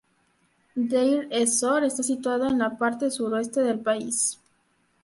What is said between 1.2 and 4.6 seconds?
ez-Zor está situado en la parte suroeste del país.